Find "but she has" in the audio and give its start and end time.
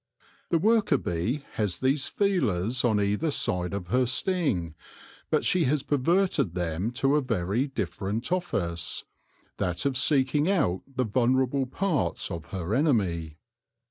5.29-5.83